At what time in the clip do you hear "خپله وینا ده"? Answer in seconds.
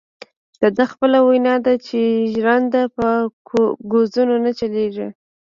0.91-1.73